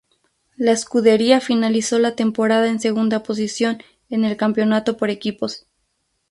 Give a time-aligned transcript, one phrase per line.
[0.55, 5.67] La escudería finalizó la temporada en segunda posición en el campeonato por equipos.